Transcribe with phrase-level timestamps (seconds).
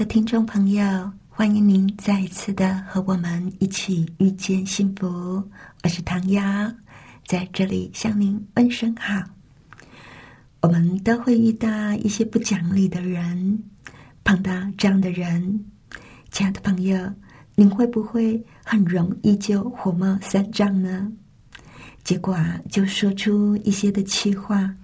[0.00, 5.06] 的听众朋友，欢迎您再一次的和我们一起遇见幸福。
[5.84, 6.42] 我是唐瑶，
[7.26, 9.22] 在这里向您问声好。
[10.62, 13.62] 我们都会遇到一些不讲理的人，
[14.24, 15.66] 碰到这样的人，
[16.30, 17.12] 亲爱的朋友，
[17.54, 21.12] 您会不会很容易就火冒三丈呢？
[22.04, 24.74] 结果啊，就说出一些的气话，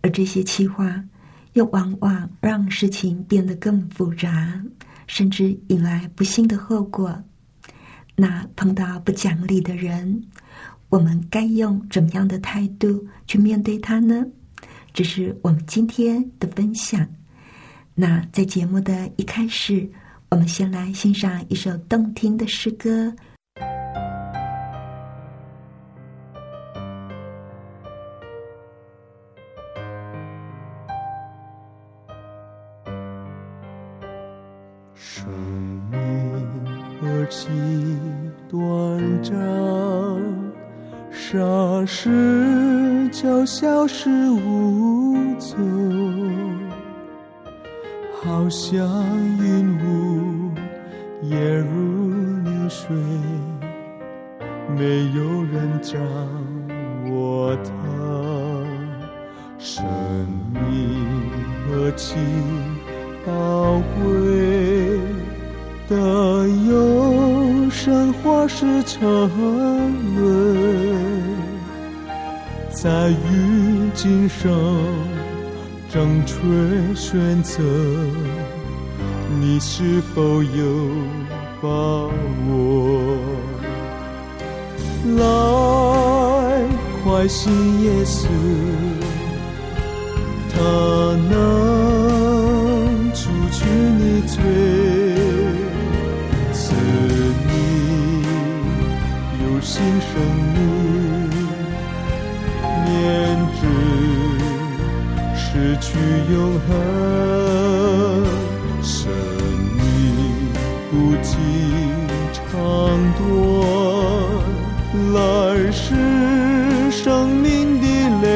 [0.00, 1.04] 而这些气话。
[1.54, 4.62] 又往往让事情变得更复杂，
[5.06, 7.22] 甚至引来不幸的后果。
[8.14, 10.22] 那碰到不讲理的人，
[10.88, 14.26] 我们该用怎么样的态度去面对他呢？
[14.92, 17.06] 这是我们今天的分享。
[17.94, 19.88] 那在节目的一开始，
[20.30, 23.14] 我们先来欣赏一首动听的诗歌。
[37.30, 37.48] 其
[38.48, 39.36] 短暂，
[41.12, 45.58] 霎时就消失无踪，
[48.22, 48.80] 好像
[49.38, 50.50] 云雾
[51.22, 52.96] 也如流水，
[54.74, 56.00] 没有人掌
[57.10, 57.72] 握它。
[59.58, 59.84] 生
[60.54, 61.30] 命
[61.66, 62.16] 何其
[63.26, 65.17] 宝贵！
[65.88, 69.00] 的有生花是沉
[70.16, 70.94] 沦，
[72.70, 74.52] 在于今生
[75.90, 76.34] 正确
[76.94, 77.62] 选择，
[79.40, 80.90] 你是否有
[81.62, 81.68] 把
[82.50, 83.16] 握？
[85.16, 85.24] 来，
[87.02, 87.50] 快信
[87.82, 88.26] 耶稣，
[90.50, 90.60] 他
[91.30, 93.64] 能除去
[93.98, 95.07] 你罪。
[99.70, 100.10] 新生
[100.54, 100.58] 命，
[102.86, 102.88] 念
[103.60, 103.60] 之
[105.36, 105.88] 失去
[106.32, 106.34] 永
[106.66, 106.72] 恒，
[108.82, 108.96] 生
[109.76, 109.84] 命
[110.90, 110.92] 不
[111.22, 111.28] 计
[112.32, 112.50] 长
[113.18, 113.20] 短，
[115.12, 115.16] 来
[115.70, 115.84] 世
[116.90, 117.84] 生命的
[118.22, 118.26] 泪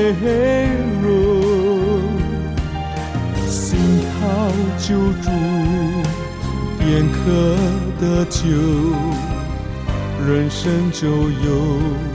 [1.00, 1.10] 润，
[3.49, 3.59] 心
[4.20, 4.20] 靠
[4.78, 4.84] 救
[5.22, 5.26] 助，
[6.78, 7.16] 便可
[7.99, 8.38] 得救。
[10.25, 12.12] 人生就有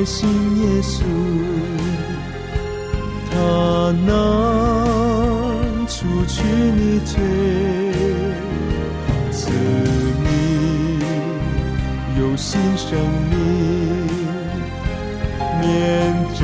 [0.00, 0.26] 爱信
[0.62, 1.02] 耶稣，
[3.30, 3.36] 他
[4.06, 4.08] 能
[5.86, 6.42] 除去
[6.74, 7.20] 你罪，
[9.30, 9.50] 赐
[10.24, 10.24] 你
[12.18, 12.88] 有新生
[13.28, 13.36] 命，
[15.60, 15.68] 免
[16.34, 16.40] 之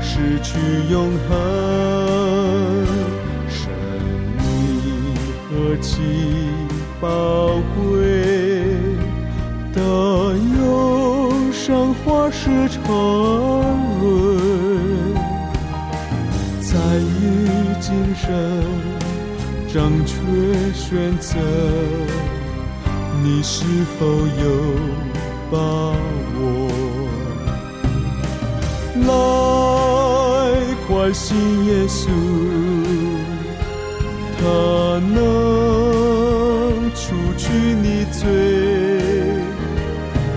[0.00, 0.56] 失去
[0.90, 1.36] 永恒，
[3.50, 3.60] 生
[4.38, 4.40] 命
[5.50, 5.52] 何
[5.82, 6.00] 其
[6.98, 7.08] 宝
[7.73, 7.73] 贵
[20.94, 21.36] 选择，
[23.20, 23.64] 你是
[23.98, 24.44] 否有
[25.50, 25.58] 把
[26.38, 26.70] 握？
[29.02, 29.12] 来，
[30.86, 32.06] 快信耶稣，
[34.38, 34.42] 他
[35.12, 35.16] 能
[36.94, 37.02] 除
[37.36, 37.50] 去
[37.82, 38.22] 你罪。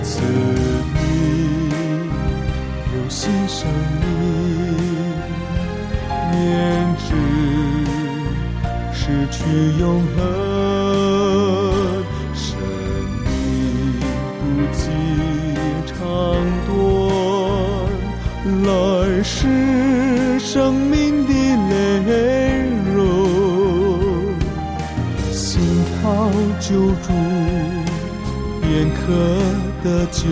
[0.01, 0.09] 赐
[0.95, 0.97] 你
[2.95, 3.69] 有新生
[4.01, 4.05] 命
[6.31, 6.35] 免
[6.97, 7.05] 之
[8.91, 9.37] 失去
[9.79, 10.17] 永恒，
[19.29, 21.33] 是生命的
[21.67, 22.63] 内
[22.95, 22.95] 容，
[25.33, 25.59] 心
[26.01, 26.31] 靠
[26.61, 26.71] 救
[27.03, 27.11] 助，
[28.61, 29.03] 便可
[29.83, 30.29] 得救，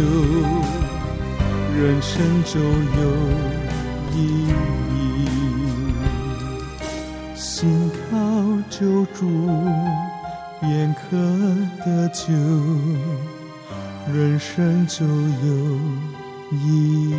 [1.78, 2.14] 人生
[2.46, 3.02] 就有
[4.14, 4.18] 意
[4.96, 4.96] 义。
[7.36, 8.16] 心靠
[8.70, 9.20] 救助，
[10.62, 11.18] 便可
[11.84, 12.32] 得救，
[14.14, 15.10] 人生就有
[16.54, 17.14] 意义。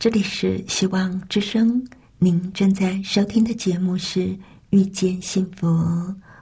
[0.00, 1.86] 这里是希望之声，
[2.16, 4.20] 您正在收听的节目是
[4.70, 5.66] 《遇见幸福》，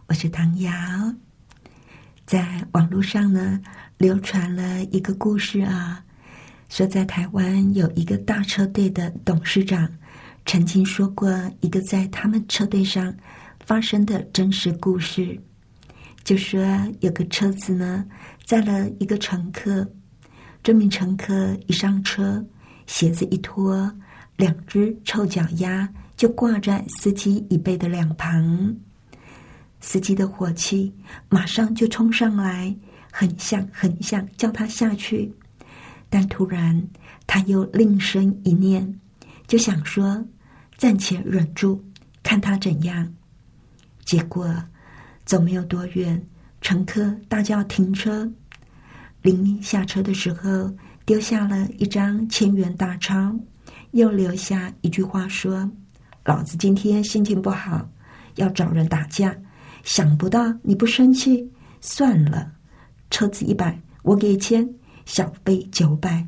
[0.07, 0.73] 我是唐瑶。
[2.25, 3.61] 在网络上呢，
[3.97, 6.01] 流传了一个故事啊，
[6.69, 9.91] 说在台湾有一个大车队的董事长，
[10.47, 11.29] 曾经说过
[11.61, 13.13] 一个在他们车队上
[13.67, 15.37] 发生的真实故事，
[16.23, 16.61] 就说
[17.01, 18.07] 有个车子呢
[18.45, 19.85] 载了一个乘客，
[20.63, 22.47] 这名乘客一上车。
[22.89, 23.93] 鞋子一脱，
[24.37, 25.87] 两只臭脚丫
[26.17, 28.75] 就挂在司机椅背的两旁。
[29.79, 30.93] 司机的火气
[31.29, 32.75] 马上就冲上来，
[33.13, 35.31] 很想很想叫他下去，
[36.09, 36.83] 但突然
[37.27, 38.99] 他又另生一念，
[39.47, 40.27] 就想说
[40.79, 41.85] 暂且忍住，
[42.23, 43.15] 看他怎样。
[44.03, 44.65] 结果
[45.27, 46.27] 走没有多远，
[46.63, 48.33] 乘客大叫停车，
[49.21, 50.75] 临下车的时候。
[51.09, 53.35] 丢下了一张千元大钞，
[53.93, 55.67] 又留下一句话说
[56.27, 57.89] ：“老子今天心情不好，
[58.35, 59.35] 要找人打架。
[59.85, 61.51] 想不到你不生气，
[61.81, 62.53] 算了，
[63.09, 64.69] 车子一百，我给钱，
[65.07, 66.27] 小费九百。”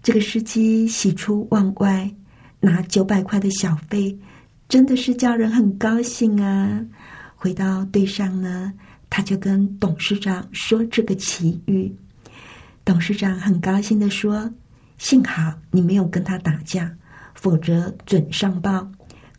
[0.00, 2.08] 这个司机喜出望外，
[2.60, 4.16] 拿九百块的小费，
[4.68, 6.86] 真的是叫人很高兴啊！
[7.34, 8.72] 回到队上呢，
[9.10, 11.92] 他就跟董事长说这个奇遇。
[12.88, 14.50] 董事长很高兴的说
[14.96, 16.90] ：“幸好你没有跟他打架，
[17.34, 18.90] 否则准上报，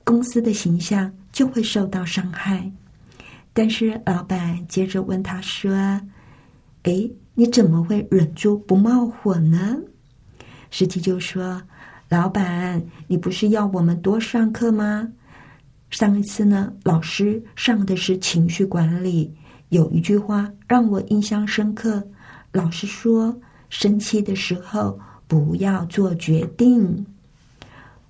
[0.04, 2.72] 公司的形象就会受到伤害。”
[3.52, 5.72] 但是老板接着问他说
[6.84, 9.76] ：“哎，你怎么会忍住不冒火呢？”
[10.70, 11.60] 司机就说
[12.08, 15.10] ：“老板，你不是要我们多上课吗？
[15.90, 19.34] 上一次呢，老师上的是情绪管理，
[19.70, 22.08] 有一句话让我印象深刻。”
[22.52, 27.06] 老师说：“生气的时候不要做决定。”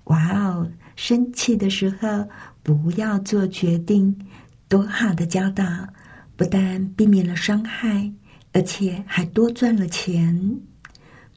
[0.04, 2.28] 哇哦，生气的时候
[2.62, 4.16] 不要做决定，
[4.68, 5.64] 多好的教导！
[6.36, 8.10] 不但避免了伤害，
[8.52, 10.58] 而且还多赚了钱。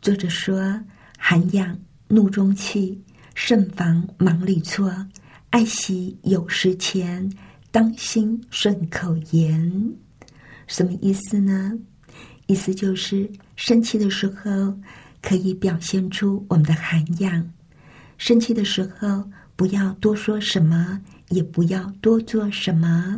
[0.01, 0.79] 作者说
[1.19, 1.77] ：“涵养
[2.07, 3.03] 怒中气，
[3.35, 4.93] 慎防忙里错，
[5.49, 7.29] 爱惜有时钱，
[7.69, 9.93] 当心顺口言。”
[10.67, 11.77] 什么意思呢？
[12.47, 14.77] 意思就是，生气的时候
[15.21, 17.49] 可以表现出我们的涵养。
[18.17, 19.23] 生气的时候，
[19.55, 20.99] 不要多说什么，
[21.29, 23.17] 也不要多做什么。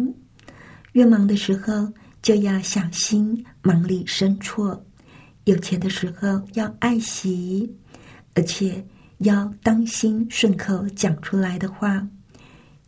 [0.93, 1.91] 越忙的时候，
[2.21, 4.83] 就要小心忙里生错。
[5.45, 7.71] 有钱的时候要爱惜，
[8.33, 8.83] 而且
[9.19, 12.07] 要当心顺口讲出来的话。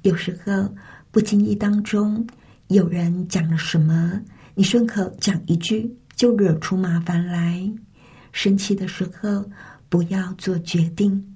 [0.03, 0.73] 有时候
[1.11, 2.25] 不经意当中，
[2.67, 4.21] 有人讲了什么，
[4.55, 5.91] 你顺口讲一句。
[6.17, 7.71] 就惹出麻烦来。
[8.33, 9.49] 生气的时候，
[9.87, 11.35] 不要做决定，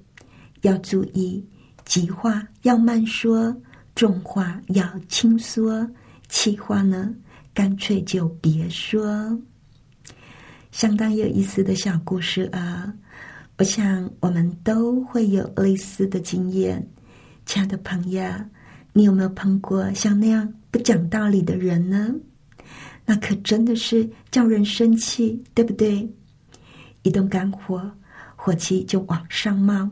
[0.61, 1.47] 要注意
[1.85, 3.55] 急话要慢说，
[3.95, 5.89] 重话要轻说，
[6.27, 7.13] 气话呢，
[7.53, 9.39] 干脆就别说。
[10.71, 12.93] 相当有意思的小故事啊！
[13.57, 16.85] 我想我们都会有类似的经验。
[17.45, 18.23] 亲爱的朋友，
[18.93, 22.13] 你有没有碰过像那样不讲道理的人呢？
[23.11, 26.09] 那可真的是叫人生气，对不对？
[27.03, 27.91] 一动肝火，
[28.37, 29.91] 火气就往上冒。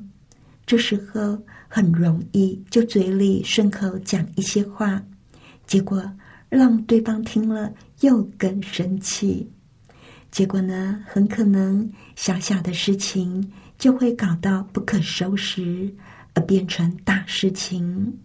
[0.65, 5.03] 这时候很容易就嘴里顺口讲一些话，
[5.67, 6.09] 结果
[6.47, 9.45] 让对方听了又更生气。
[10.31, 15.93] 结果呢，很可能小小的事情就会搞到不可收拾，
[16.35, 18.17] 而变成大事情。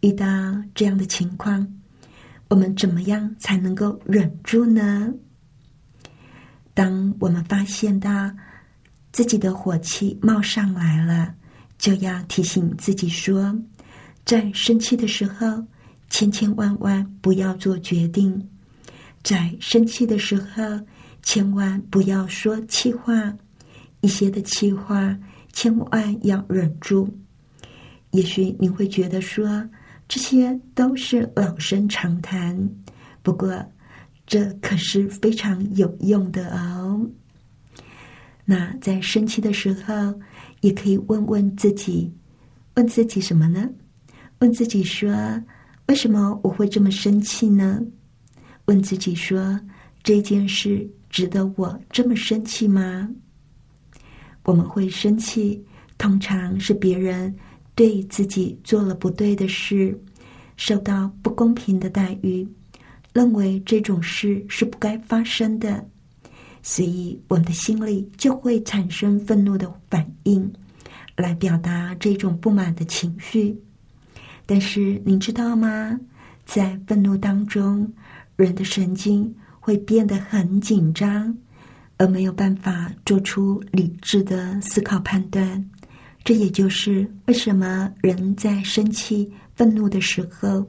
[0.00, 0.26] 遇到
[0.74, 1.70] 这样的情况。
[2.50, 5.14] 我们怎么样才能够忍住呢？
[6.74, 8.28] 当我们发现到
[9.12, 11.32] 自己的火气冒上来了，
[11.78, 13.56] 就要提醒自己说，
[14.24, 15.64] 在生气的时候，
[16.08, 18.32] 千千万万不要做决定；
[19.22, 20.62] 在生气的时候，
[21.22, 23.32] 千万不要说气话，
[24.00, 25.16] 一些的气话
[25.52, 27.08] 千万要忍住。
[28.10, 29.64] 也许你会觉得说。
[30.10, 32.68] 这些都是老生常谈，
[33.22, 33.64] 不过
[34.26, 37.08] 这可是非常有用的哦。
[38.44, 40.12] 那在生气的时候，
[40.62, 42.12] 也可以问问自己，
[42.74, 43.70] 问自己什么呢？
[44.40, 45.14] 问自己说：
[45.86, 47.80] 为什么我会这么生气呢？
[48.64, 49.60] 问自己说：
[50.02, 53.08] 这件事值得我这么生气吗？
[54.42, 55.64] 我们会生气，
[55.98, 57.32] 通常是别人
[57.80, 59.98] 对自己做了不对的事，
[60.58, 62.46] 受到不公平的待遇，
[63.14, 65.82] 认为这种事是不该发生的，
[66.60, 70.52] 所以我们的心里就会产生愤怒的反应，
[71.16, 73.58] 来表达这种不满的情绪。
[74.44, 75.98] 但是您知道吗？
[76.44, 77.90] 在愤怒当中，
[78.36, 81.34] 人的神经会变得很紧张。
[81.96, 85.70] 而没有办法做出理智的思考判断，
[86.22, 90.64] 这也就是为什么人在生气、愤怒的时候，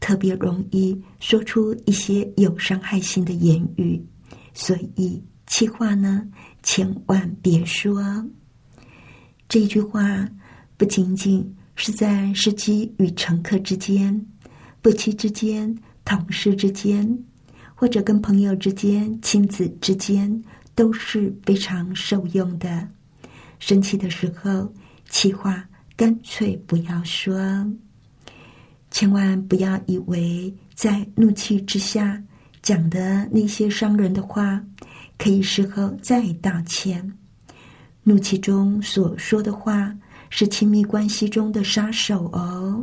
[0.00, 4.02] 特别容易说出一些有伤害性的言语。
[4.54, 6.26] 所以，气话呢，
[6.62, 8.02] 千万别说。
[9.48, 10.28] 这句话
[10.76, 14.26] 不仅仅是在司机与乘客之间、
[14.82, 15.72] 夫妻之间、
[16.04, 17.18] 同事之间，
[17.74, 20.42] 或者跟朋友之间、亲子之间。
[20.74, 22.88] 都是非常受用的。
[23.58, 24.72] 生气的时候，
[25.08, 25.64] 气话
[25.96, 27.36] 干脆不要说。
[28.90, 32.22] 千万不要以为在怒气之下
[32.62, 34.62] 讲的那些伤人的话，
[35.18, 37.12] 可以事后再道歉。
[38.02, 39.94] 怒气中所说的话，
[40.30, 42.82] 是亲密关系中的杀手哦。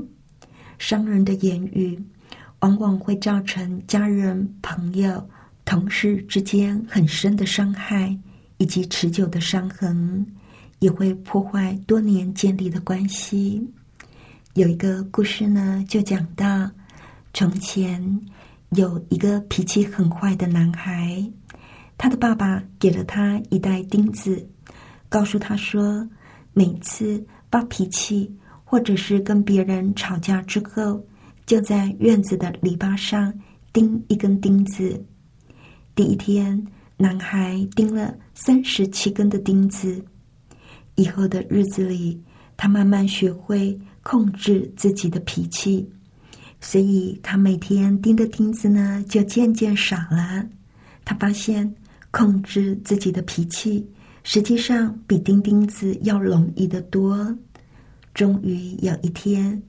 [0.78, 2.00] 伤人的言语，
[2.60, 5.28] 往往会造成家人、朋友。
[5.64, 8.16] 同事之间很深的伤害，
[8.58, 10.24] 以及持久的伤痕，
[10.86, 13.68] 也会破坏多年建立的关系。
[14.54, 16.70] 有一个故事呢，就讲到
[17.34, 18.00] 从前
[18.70, 21.28] 有一个脾气很坏的男孩，
[21.98, 24.48] 他的爸爸给了他一袋钉子，
[25.10, 26.08] 告诉他说，
[26.54, 28.32] 每次发脾气
[28.64, 31.04] 或者是跟别人吵架之后，
[31.48, 33.34] 就在院子的篱笆上
[33.74, 35.04] 钉一根钉子。
[35.96, 36.64] 第一天，
[36.96, 40.06] 男孩钉了三十七根的钉子。
[40.96, 42.22] 以后的日子里，
[42.58, 45.88] 他慢慢学会控制自己的脾气，
[46.60, 50.46] 所以他每天钉的钉子呢就渐渐少了。
[51.04, 51.72] 他发现
[52.12, 53.86] 控制自己的脾气，
[54.24, 57.38] 实际上比钉钉子要容易得多。
[58.14, 59.62] 终于有一天，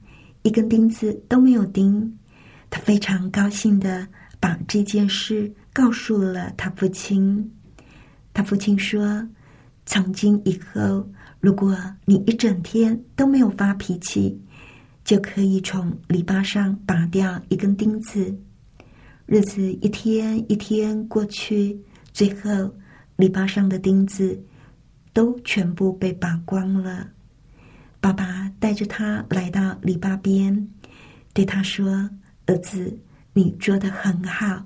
[0.43, 2.17] 一根钉子都没有钉，
[2.69, 4.07] 他非常高兴的
[4.39, 5.51] 把这件事。
[5.73, 7.51] 告诉了他父亲，
[8.33, 9.23] 他父亲说
[9.85, 11.07] ：“从今以后，
[11.47, 11.73] 如果
[12.03, 14.37] 你一整天都没有发脾气，
[15.05, 18.37] 就可以从篱笆上拔掉一根钉子。”
[19.25, 21.79] 日子一天一天过去，
[22.11, 22.75] 最后
[23.15, 24.37] 篱笆上的钉子
[25.13, 27.07] 都全部被拔光了。
[28.01, 30.67] 爸爸带着他来到篱笆边，
[31.31, 32.09] 对他说
[32.47, 32.93] ：“儿子，
[33.31, 34.61] 你做的很好。”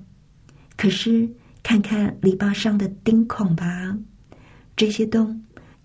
[0.76, 1.30] 可是，
[1.62, 3.96] 看看篱笆上的钉孔吧，
[4.74, 5.40] 这些洞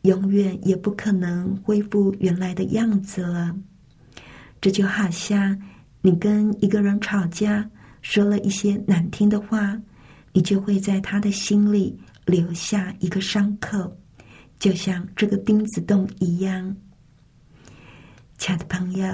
[0.07, 3.53] 永远也不可能恢复原来的样子了。
[4.61, 5.61] 这就好像
[6.01, 7.69] 你跟一个人吵架，
[8.01, 9.77] 说了一些难听的话，
[10.31, 13.95] 你就会在他的心里留下一个伤口，
[14.57, 16.75] 就像这个钉子洞一样。
[18.37, 19.05] 亲爱的朋友，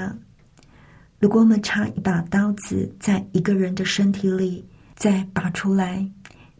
[1.19, 4.63] 如果我们插一把刀子在一个人的身体里，
[4.95, 6.07] 再拔出来，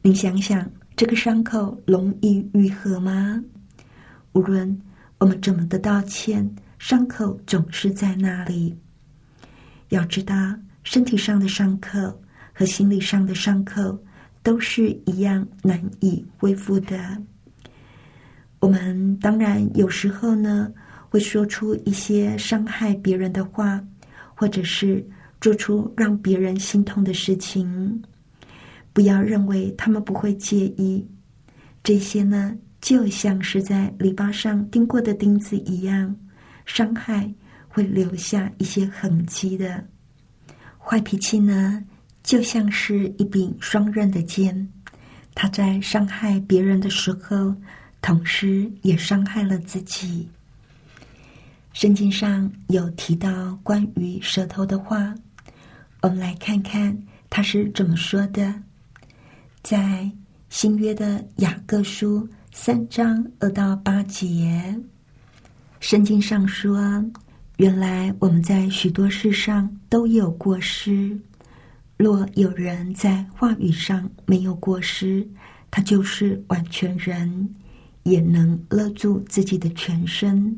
[0.02, 3.44] 你想想，这个伤口容易愈合吗？
[4.34, 4.82] 无论
[5.20, 6.48] 我们怎么的道歉，
[6.78, 8.76] 伤口总是在那里。
[9.90, 10.36] 要知道，
[10.84, 12.22] 身体上的伤口
[12.52, 13.98] 和心理上的伤口
[14.42, 16.98] 都是一样难以恢复的。
[18.60, 20.72] 我们当然有时候呢，
[21.10, 23.80] 会说出一些伤害别人的话，
[24.34, 25.06] 或者是
[25.40, 28.02] 做出让别人心痛的事情。
[28.94, 31.08] 不要认为他们不会介意，
[31.84, 36.14] 这些呢，就像是在篱笆上钉过的钉子一样，
[36.66, 37.34] 伤害
[37.70, 39.82] 会留下一些痕迹的。
[40.78, 41.82] 坏脾气呢，
[42.24, 44.68] 就像是一柄双刃的剑，
[45.34, 47.56] 他在伤害别人的时候，
[48.02, 50.28] 同时也伤害了自己。
[51.72, 55.16] 圣经上有提到关于舌头的话，
[56.02, 58.54] 我们来看看他是怎么说的。
[59.64, 60.12] 在
[60.50, 64.80] 新约的雅各书三章二到八节，
[65.80, 67.04] 圣经上说
[67.58, 71.20] ：“原来我们在许多事上都有过失。
[71.98, 75.28] 若有人在话语上没有过失，
[75.72, 77.50] 他就是完全人，
[78.04, 80.58] 也能勒住自己的全身。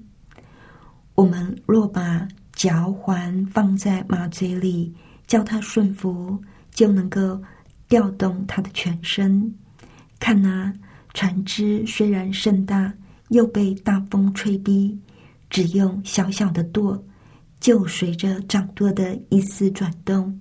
[1.16, 4.94] 我们若把脚环放在马嘴里，
[5.26, 6.40] 叫它顺服，
[6.72, 7.42] 就能够
[7.88, 9.56] 调动它的全身。
[10.20, 10.72] 看那
[11.16, 12.94] 船只虽然甚大，
[13.30, 15.00] 又被大风吹逼，
[15.50, 17.02] 只用小小的舵，
[17.62, 20.38] 就随着掌舵的一丝转动。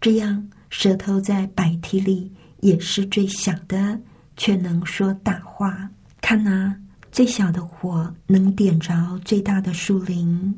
[0.00, 3.96] 这样，舌头在白体里也是最小的，
[4.36, 5.88] 却能说大话。
[6.20, 6.76] 看啊
[7.12, 8.92] 最小的火能点着
[9.24, 10.52] 最大的树林，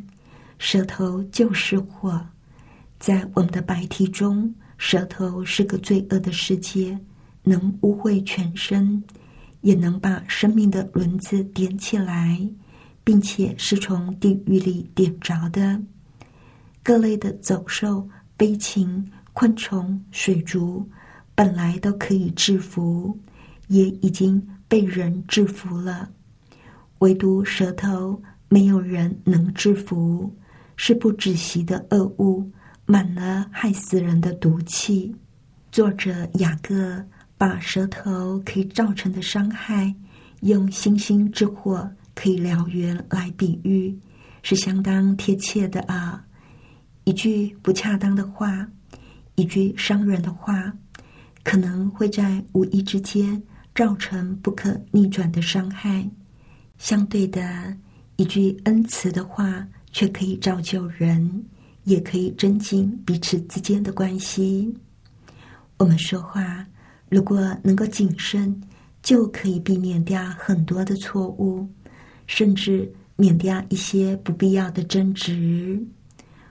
[0.59, 2.27] 舌头就是火。
[2.99, 6.99] 在我们的白体中，舌头是个罪恶的世界，
[7.43, 9.05] 能污秽全身，
[9.61, 12.41] 也能把生命的轮子点起来，
[13.03, 15.81] 并且是从地狱里点着的。
[16.83, 18.09] 各类的走兽、
[18.39, 20.89] 飞禽、昆虫、水族，
[21.35, 23.19] 本来都可以制服，
[23.69, 26.09] 也已经被人制服了。
[26.99, 30.35] 唯独舌头，没有人能制服，
[30.77, 32.51] 是不止息的恶物，
[32.87, 35.15] 满了害死人的毒气。
[35.73, 37.05] 作者雅各
[37.39, 39.95] 把舌头可以造成的伤害，
[40.41, 43.97] 用星星之火可以燎原来比喻，
[44.43, 46.25] 是相当贴切的啊！
[47.05, 48.67] 一句不恰当的话，
[49.35, 50.73] 一句伤人的话，
[51.45, 53.41] 可能会在无意之间
[53.75, 56.09] 造成不可逆转的伤害。
[56.79, 57.77] 相对的，
[58.17, 61.45] 一句恩慈的话，却可以造就人，
[61.85, 64.75] 也可以增进彼此之间的关系。
[65.77, 66.67] 我们说话
[67.17, 68.61] 如果能够谨慎，
[69.03, 71.67] 就可以避免掉很多的错误，
[72.27, 75.83] 甚至免掉一些不必要的争执。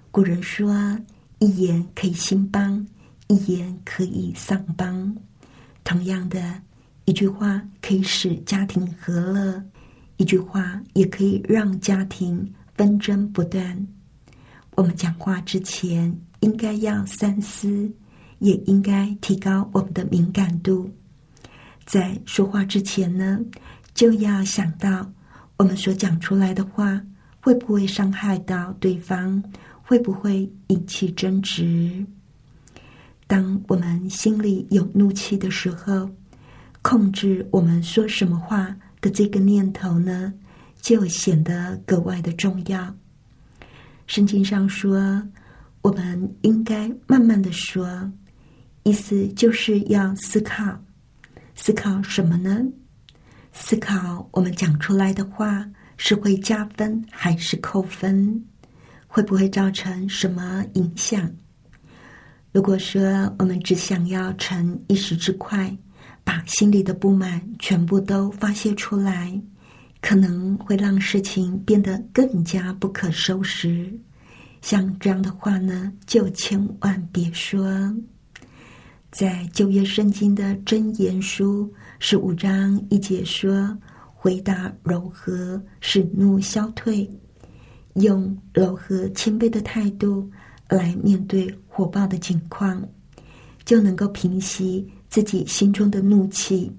[0.09, 0.97] 古人说
[1.37, 2.83] ：“一言可以兴邦，
[3.27, 5.15] 一言可以丧邦。”
[5.85, 6.41] 同样的，
[7.05, 9.63] 一句话可以使家庭和乐。
[10.17, 13.87] 一句话也可以让家庭纷争不断。
[14.71, 17.87] 我们讲话之前应该要三思，
[18.39, 20.89] 也应该提高我们的敏感度。
[21.85, 23.39] 在说话之前呢，
[23.93, 25.11] 就要想到
[25.57, 27.01] 我们所讲出来的话
[27.41, 29.43] 会不会伤害到对方，
[29.83, 32.05] 会不会引起争执。
[33.27, 36.09] 当我们心里有怒气的时候，
[36.81, 38.75] 控制我们说什么话。
[39.01, 40.33] 的这个念头呢，
[40.81, 42.95] 就显得格外的重要。
[44.07, 45.21] 圣经上说，
[45.83, 48.11] 我们应该慢慢的说，
[48.85, 50.63] 意思就是要思考，
[51.55, 52.61] 思考什么呢？
[53.51, 58.41] 思考我们讲出来的话是会加分还是扣分，
[59.07, 61.29] 会不会造成什么影响？
[62.53, 63.01] 如果说
[63.39, 65.77] 我们只想要成一时之快。
[66.27, 69.39] 把心里的不满全部都发泄出来，
[70.01, 73.93] 可能会让事情变得更加不可收拾。
[74.59, 77.63] 像这样的话呢，就千万别说。
[79.15, 83.73] 在旧约圣经的箴言书十五章一节说
[84.13, 87.09] ：“回答柔和，使怒消退，
[87.93, 90.29] 用柔和谦卑的态度
[90.67, 92.85] 来面对火爆的境况，
[93.63, 96.69] 就能够平息。”自己心中的怒气，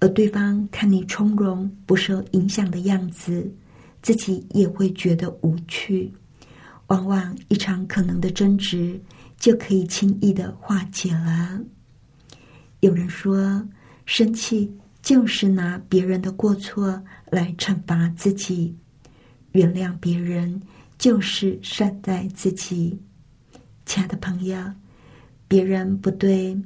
[0.00, 3.48] 而对方看你从容不受影响的样子，
[4.02, 6.12] 自己也会觉得无趣。
[6.88, 9.00] 往往一场可能的争执
[9.42, 11.60] 就可以轻易的化解了。
[12.78, 13.60] 有人说，
[14.06, 18.72] 生气就是拿别人的过错来惩罚自己，
[19.50, 20.62] 原谅别人
[20.96, 22.96] 就是善待自己。
[23.84, 24.56] 亲爱的朋友，
[25.48, 26.56] 别人不对。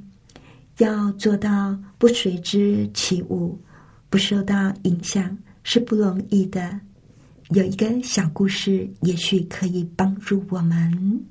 [0.77, 3.59] 要做到不随之起舞，
[4.11, 6.79] 不受到影响是不容易的。
[7.49, 11.25] 有一个小故事，也许可以帮助我们。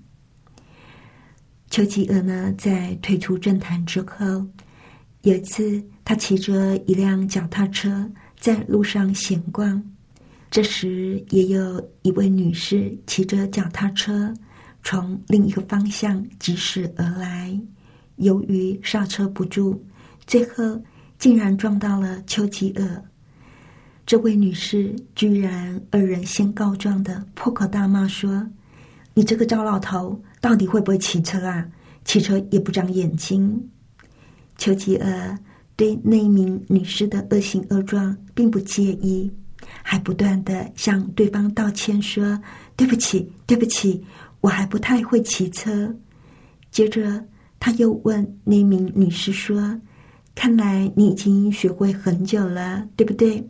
[1.76, 4.48] 丘吉尔呢，在退出政坛之后，
[5.24, 8.10] 有一次他骑着一辆脚踏车
[8.40, 9.84] 在路上闲逛，
[10.50, 14.34] 这时也有一位女士骑着脚踏车
[14.84, 17.60] 从另一个方向疾驶而来。
[18.16, 19.78] 由于刹车不住，
[20.26, 20.82] 最后
[21.20, 23.04] 竟然撞到了丘吉尔。
[24.06, 28.48] 这位女士居然二人先告状的破口大骂说
[29.14, 31.68] ：“你这个糟老头，到底会不会骑车啊？
[32.04, 33.60] 骑车也不长眼睛。”
[34.60, 35.36] 丘吉尔
[35.76, 39.32] 对那名女士的恶行恶状并不介意，
[39.82, 42.40] 还不断的向对方道歉说
[42.78, 44.06] ：“对不起，对不起，
[44.42, 45.92] 我还不太会骑车。”
[46.70, 47.26] 接着。
[47.58, 49.82] 他又问那名女士说
[50.36, 53.44] ：“看来你已经学会很久了，对不对？”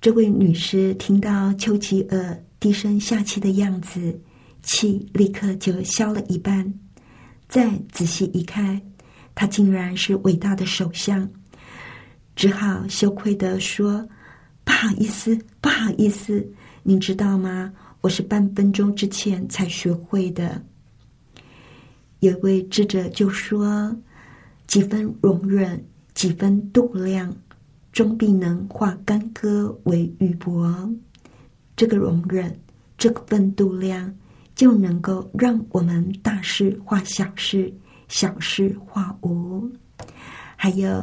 [0.00, 4.20] 这位女士听到丘吉尔低声下气的样子，
[4.62, 6.72] 气立刻就消了一半。
[7.48, 8.80] 再仔细一看，
[9.34, 11.28] 他竟然是伟大的首相，
[12.36, 14.08] 只好羞愧的说
[14.64, 16.46] ：“不好意思，不好意思，
[16.82, 17.72] 您知道吗？
[18.00, 20.62] 我是半分钟之前才学会的。”
[22.20, 23.96] 有位智者就说
[24.66, 27.34] ：“几分容忍，几分度量。”
[27.92, 30.96] 终必能化干戈为玉帛，
[31.74, 32.56] 这个容忍，
[32.96, 34.14] 这个分度量，
[34.60, 37.72] 就能够让我们大事化小事，
[38.08, 39.66] 小事化无。
[40.54, 41.02] 还有，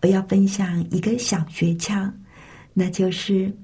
[0.00, 2.10] 我要分享一个小诀窍，
[2.72, 3.54] 那就是，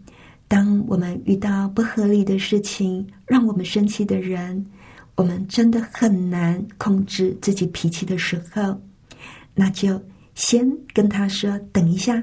[0.46, 4.66] 当我们遇到不合理的事情，让我们生气的人，
[5.14, 8.78] 我们真的很难控制自己脾气的时候，
[9.54, 9.98] 那就
[10.34, 12.22] 先跟他说：“等一下。”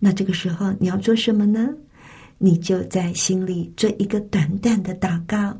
[0.00, 1.68] 那这个时候你要做什么呢？
[2.38, 5.54] 你就在心里做一个短短的祷告，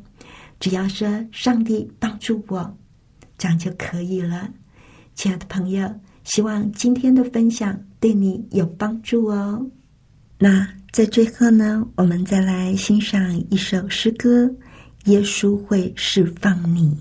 [0.64, 2.74] 只要说“上帝帮助我”，
[3.36, 4.48] 这样就可以了。
[5.14, 9.70] 亲爱的朋友，希望今天的分享对你有帮助哦。
[10.38, 14.46] 那在最后呢，我们再来欣赏一首诗歌：
[15.04, 16.92] 《耶稣会释放你》。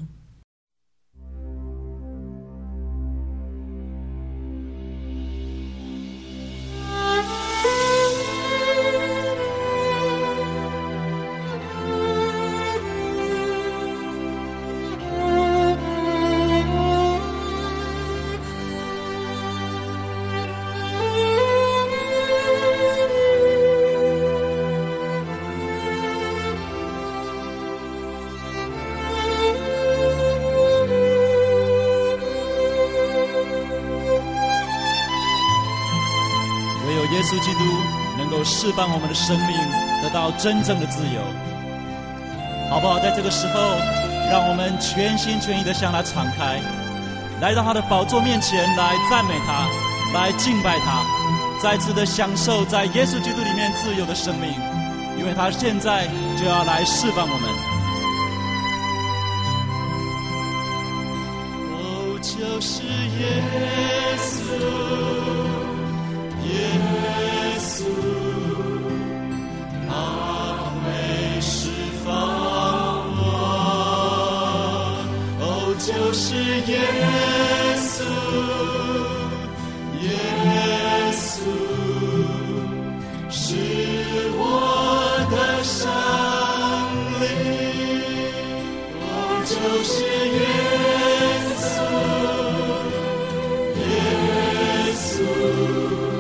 [38.64, 39.58] 释放我们的生命，
[40.02, 41.20] 得到真正的自由，
[42.70, 42.98] 好不好？
[42.98, 43.60] 在这个时候，
[44.32, 46.62] 让我们全心全意的向他敞开，
[47.42, 49.68] 来到他的宝座面前来赞美他，
[50.18, 51.04] 来敬拜他，
[51.62, 54.54] 再次的享受在耶稣基督里面自由的生命，
[55.20, 57.50] 因为他现在就要来释放我们。
[61.76, 62.82] 哦，就是
[63.20, 63.44] 耶
[64.24, 64.56] 稣，
[66.48, 66.56] 耶
[67.60, 68.13] 稣。
[76.66, 76.78] 耶
[77.76, 78.04] 稣
[80.02, 80.08] 耶
[81.12, 81.44] 稣
[83.30, 83.56] 是
[84.38, 84.42] 我
[85.30, 85.92] 的生
[87.20, 87.24] 灵
[89.02, 89.04] 我
[89.44, 89.52] 就
[89.84, 89.94] 是
[90.40, 90.42] 耶
[91.60, 91.74] 稣
[93.80, 93.84] 耶
[94.96, 96.13] 稣。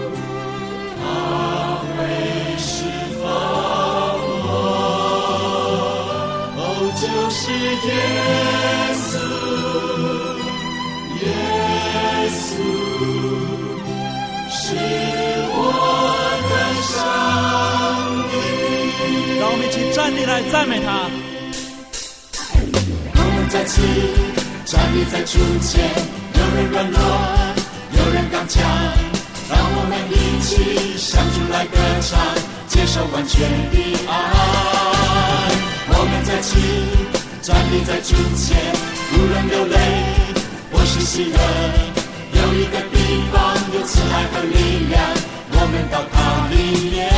[20.51, 21.09] 赞美他。
[23.15, 23.81] 我们在此
[24.65, 25.89] 站立在主前，
[26.33, 26.99] 有人软弱，
[27.97, 28.61] 有人刚强，
[29.49, 30.97] 让我们一起
[31.49, 31.65] 来
[32.01, 32.19] 唱，
[32.67, 33.75] 接受完全的
[34.07, 34.11] 爱。
[35.89, 36.49] 我们在此
[37.43, 38.55] 站立在主前，
[39.11, 39.77] 无论流泪
[40.71, 41.37] 或是喜乐。
[42.31, 42.95] 有一个地
[43.33, 45.03] 方有慈爱和力量，
[45.51, 46.55] 我们到它里
[46.89, 47.11] 面。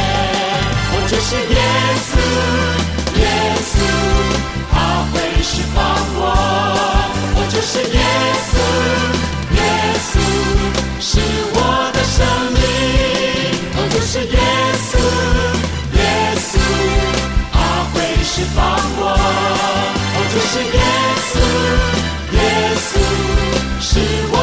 [0.89, 1.61] 我就是耶
[2.09, 2.17] 稣，
[3.21, 3.23] 耶
[3.69, 3.77] 稣，
[4.73, 4.73] 他
[5.13, 5.77] 会释放
[6.17, 6.19] 我。
[7.35, 8.01] 我就是耶
[8.49, 8.57] 稣，
[9.53, 9.61] 耶
[10.09, 10.11] 稣
[10.99, 11.21] 是
[23.95, 24.34] 稣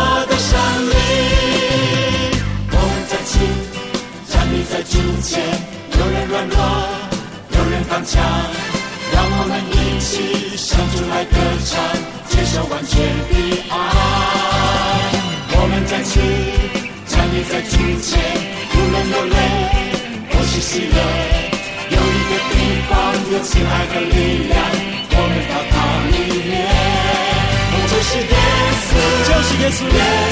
[29.72, 30.31] 稣，就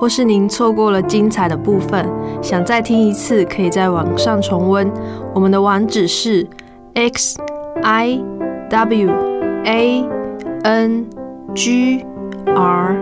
[0.00, 2.08] 或是您错过了精彩的部分，
[2.40, 4.90] 想再听一次，可以在网上重温。
[5.34, 6.48] 我们的网址是
[6.94, 7.38] x
[7.82, 8.18] i
[8.70, 9.10] w
[9.64, 10.08] a
[10.62, 11.06] n
[11.54, 12.02] g
[12.46, 12.96] r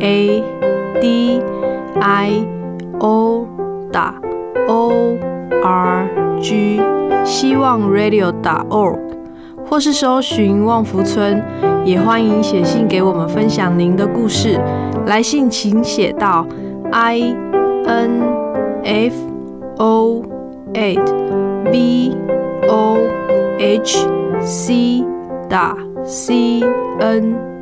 [0.00, 0.44] a
[1.00, 1.40] d
[1.98, 2.46] i
[2.98, 3.46] o
[3.90, 4.14] 打
[4.68, 5.16] o
[5.62, 6.06] r
[6.42, 6.78] g
[7.24, 8.98] 希望 radio 打 org，
[9.74, 11.42] 或是搜寻旺福村，
[11.84, 14.56] 也欢迎写信给我们分享您的故事。
[15.06, 16.46] 来信请写到
[16.92, 17.34] i
[17.84, 18.22] n
[18.84, 19.16] f
[19.78, 20.22] o
[20.74, 21.04] at
[21.72, 22.16] v
[22.68, 22.98] o
[23.58, 24.08] h
[24.42, 25.04] c
[25.50, 26.62] 打 c
[27.00, 27.53] n。